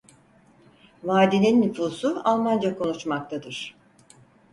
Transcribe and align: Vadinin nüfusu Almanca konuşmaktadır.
Vadinin 1.03 1.61
nüfusu 1.61 2.21
Almanca 2.23 2.75
konuşmaktadır. 2.77 3.75